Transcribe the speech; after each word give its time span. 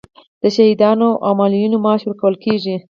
د 0.41 0.43
شهیدانو 0.55 1.09
او 1.25 1.31
معلولینو 1.39 1.77
معاش 1.83 2.01
ورکول 2.05 2.35
کیږي؟ 2.43 2.75